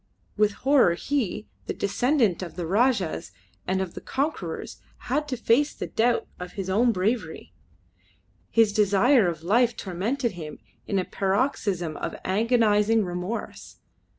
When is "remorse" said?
13.05-13.77